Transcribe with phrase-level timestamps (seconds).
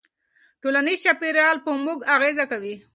[0.61, 2.75] ټولنیز چاپېریال په موږ اغېزه کوي.